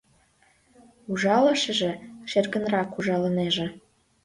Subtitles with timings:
[1.11, 1.91] Ужалышыже
[2.31, 3.67] шергынрак ужалынеже...